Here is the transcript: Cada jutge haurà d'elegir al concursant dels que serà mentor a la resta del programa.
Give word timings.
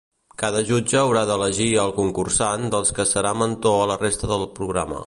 Cada 0.43 0.61
jutge 0.69 0.97
haurà 1.01 1.21
d'elegir 1.31 1.67
al 1.83 1.93
concursant 1.99 2.67
dels 2.77 2.95
que 2.99 3.07
serà 3.13 3.35
mentor 3.45 3.83
a 3.85 3.89
la 3.95 4.01
resta 4.07 4.33
del 4.35 4.53
programa. 4.61 4.99